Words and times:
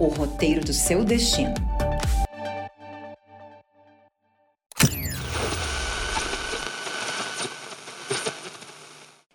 o 0.00 0.06
roteiro 0.06 0.64
do 0.64 0.72
seu 0.72 1.04
destino. 1.04 1.54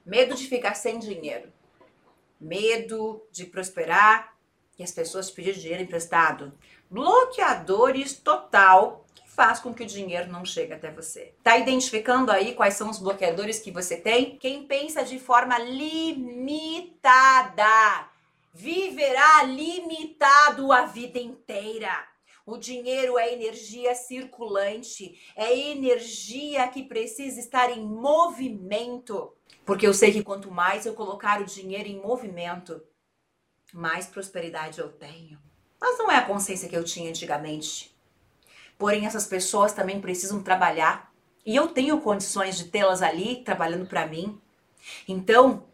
Medo 0.05 0.35
de 0.35 0.47
ficar 0.47 0.75
sem 0.75 0.99
dinheiro. 0.99 1.51
Medo 2.39 3.21
de 3.31 3.45
prosperar 3.45 4.33
e 4.79 4.83
as 4.83 4.91
pessoas 4.91 5.29
pedirem 5.29 5.59
dinheiro 5.59 5.83
emprestado. 5.83 6.53
Bloqueadores 6.89 8.13
total 8.17 9.05
que 9.13 9.29
faz 9.29 9.59
com 9.59 9.73
que 9.73 9.83
o 9.83 9.87
dinheiro 9.87 10.31
não 10.31 10.45
chegue 10.45 10.71
até 10.73 10.89
você. 10.91 11.33
Tá 11.43 11.57
identificando 11.57 12.31
aí 12.31 12.53
quais 12.53 12.75
são 12.75 12.89
os 12.89 12.99
bloqueadores 12.99 13.59
que 13.59 13.71
você 13.71 13.97
tem? 13.97 14.37
Quem 14.37 14.65
pensa 14.65 15.03
de 15.03 15.19
forma 15.19 15.57
limitada 15.59 16.93
viverá 18.53 19.43
limitado 19.43 20.71
a 20.71 20.85
vida 20.85 21.19
inteira. 21.19 22.07
O 22.45 22.57
dinheiro 22.57 23.17
é 23.17 23.33
energia 23.33 23.95
circulante, 23.95 25.17
é 25.35 25.57
energia 25.57 26.67
que 26.67 26.83
precisa 26.83 27.39
estar 27.39 27.69
em 27.71 27.85
movimento. 27.85 29.33
Porque 29.65 29.87
eu 29.87 29.93
sei 29.93 30.11
que 30.11 30.23
quanto 30.23 30.51
mais 30.51 30.85
eu 30.85 30.93
colocar 30.93 31.41
o 31.41 31.45
dinheiro 31.45 31.87
em 31.87 32.01
movimento, 32.01 32.83
mais 33.73 34.07
prosperidade 34.07 34.79
eu 34.79 34.91
tenho. 34.91 35.39
Mas 35.79 35.97
não 35.97 36.11
é 36.11 36.17
a 36.17 36.25
consciência 36.25 36.67
que 36.67 36.75
eu 36.75 36.83
tinha 36.83 37.09
antigamente. 37.09 37.95
Porém, 38.77 39.05
essas 39.05 39.25
pessoas 39.25 39.71
também 39.71 40.01
precisam 40.01 40.43
trabalhar. 40.43 41.13
E 41.45 41.55
eu 41.55 41.69
tenho 41.69 42.01
condições 42.01 42.57
de 42.57 42.65
tê-las 42.65 43.01
ali 43.01 43.43
trabalhando 43.43 43.87
para 43.87 44.05
mim. 44.05 44.39
Então, 45.07 45.65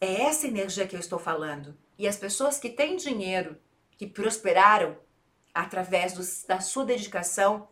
é 0.00 0.22
essa 0.22 0.46
energia 0.46 0.86
que 0.86 0.96
eu 0.96 1.00
estou 1.00 1.18
falando. 1.18 1.76
E 1.98 2.08
as 2.08 2.16
pessoas 2.16 2.58
que 2.58 2.70
têm 2.70 2.96
dinheiro, 2.96 3.56
que 3.98 4.06
prosperaram 4.06 4.96
através 5.54 6.14
do, 6.14 6.22
da 6.48 6.60
sua 6.60 6.84
dedicação, 6.84 7.68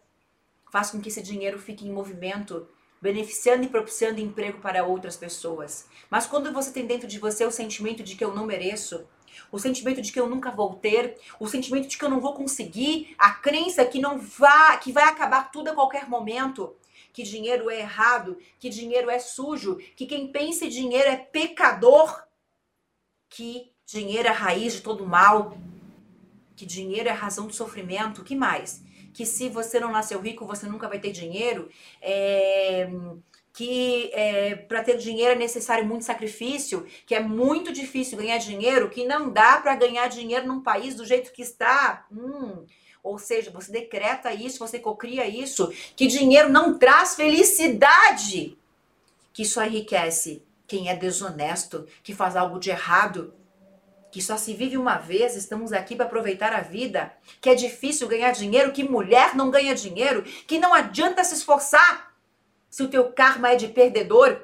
faz 0.71 0.91
com 0.91 1.01
que 1.01 1.09
esse 1.09 1.23
dinheiro 1.23 1.59
fique 1.59 1.87
em 1.87 1.93
movimento 1.93 2.69
beneficiando 3.01 3.65
e 3.65 3.69
propiciando 3.69 4.21
emprego 4.21 4.61
para 4.61 4.85
outras 4.85 5.17
pessoas. 5.17 5.87
Mas 6.11 6.27
quando 6.27 6.53
você 6.53 6.71
tem 6.71 6.87
dentro 6.87 7.09
de 7.09 7.19
você 7.19 7.45
o 7.45 7.51
sentimento 7.51 8.03
de 8.03 8.17
que 8.17 8.25
eu 8.25 8.35
não 8.35 8.45
mereço, 8.45 9.07
o 9.51 9.59
sentimento 9.59 10.01
de 10.01 10.13
que 10.13 10.21
eu 10.21 10.29
nunca 10.29 10.51
vou 10.51 10.75
ter, 10.75 11.19
o 11.39 11.47
sentimento 11.47 11.89
de 11.89 11.97
que 11.97 12.05
eu 12.05 12.11
não 12.11 12.21
vou 12.21 12.35
conseguir, 12.35 13.15
a 13.19 13.31
crença 13.31 13.85
que 13.85 14.01
não 14.01 14.19
vá, 14.19 14.77
que 14.77 14.93
vai 14.93 15.05
acabar 15.05 15.51
tudo 15.51 15.69
a 15.69 15.75
qualquer 15.75 16.09
momento, 16.09 16.75
que 17.13 17.23
dinheiro 17.23 17.71
é 17.71 17.81
errado, 17.81 18.39
que 18.59 18.69
dinheiro 18.69 19.11
é 19.11 19.19
sujo, 19.19 19.77
que 19.97 20.07
quem 20.07 20.31
pensa 20.31 20.67
em 20.67 20.69
dinheiro 20.69 21.09
é 21.09 21.17
pecador, 21.17 22.23
que 23.29 23.73
dinheiro 23.87 24.29
é 24.29 24.31
a 24.31 24.35
raiz 24.35 24.75
de 24.75 24.81
todo 24.83 25.07
mal, 25.07 25.57
que 26.55 26.67
dinheiro 26.67 27.09
é 27.09 27.13
a 27.13 27.15
razão 27.15 27.47
do 27.47 27.55
sofrimento, 27.55 28.25
que 28.25 28.35
mais? 28.35 28.83
que 29.19 29.27
se 29.27 29.49
você 29.49 29.81
não 29.81 29.91
nasceu 29.91 30.21
rico, 30.21 30.47
você 30.47 30.67
nunca 30.67 30.89
vai 30.89 31.01
ter 31.01 31.11
dinheiro, 31.11 31.69
é, 32.01 32.89
que 33.59 34.09
é, 34.13 34.55
para 34.55 34.85
ter 34.85 34.99
dinheiro 34.99 35.33
é 35.33 35.35
necessário 35.35 35.85
muito 35.85 36.05
sacrifício, 36.05 36.87
que 37.05 37.13
é 37.13 37.19
muito 37.19 37.73
difícil 37.73 38.17
ganhar 38.17 38.39
dinheiro, 38.39 38.89
que 38.89 39.05
não 39.05 39.31
dá 39.33 39.57
para 39.57 39.75
ganhar 39.75 40.07
dinheiro 40.07 40.47
num 40.47 40.61
país 40.61 40.95
do 40.95 41.05
jeito 41.05 41.33
que 41.33 41.43
está. 41.43 42.07
Hum, 42.09 42.65
ou 43.03 43.19
seja, 43.19 43.51
você 43.51 43.73
decreta 43.73 44.33
isso, 44.33 44.61
você 44.61 44.79
cocria 44.79 45.27
isso, 45.27 45.73
que 45.97 46.07
dinheiro 46.07 46.49
não 46.49 46.79
traz 46.79 47.17
felicidade, 47.17 48.57
que 49.33 49.45
só 49.45 49.65
enriquece 49.65 50.41
quem 50.65 50.89
é 50.89 50.95
desonesto, 50.95 51.85
que 52.05 52.15
faz 52.15 52.37
algo 52.37 52.61
de 52.61 52.71
errado, 52.71 53.35
que 54.13 54.23
só 54.23 54.37
se 54.37 54.55
vive 54.55 54.77
uma 54.77 54.99
vez, 54.99 55.35
estamos 55.35 55.73
aqui 55.73 55.97
para 55.97 56.07
aproveitar 56.07 56.53
a 56.53 56.61
vida, 56.61 57.13
que 57.41 57.51
é 57.51 57.57
difícil 57.57 58.07
ganhar 58.07 58.31
dinheiro, 58.31 58.71
que 58.71 58.85
mulher 58.85 59.35
não 59.35 59.51
ganha 59.51 59.75
dinheiro, 59.75 60.23
que 60.23 60.61
não 60.61 60.73
adianta 60.73 61.25
se 61.25 61.35
esforçar 61.35 62.08
se 62.71 62.83
o 62.83 62.89
teu 62.89 63.13
karma 63.13 63.53
é 63.53 63.57
de 63.57 63.69
perdedor. 63.69 64.41